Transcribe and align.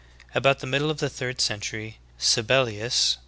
*" 0.09 0.17
15. 0.29 0.29
About 0.39 0.59
the 0.61 0.65
middle 0.65 0.89
of 0.89 0.97
the 0.97 1.11
third 1.11 1.39
century, 1.39 1.99
Sibellius. 2.17 3.17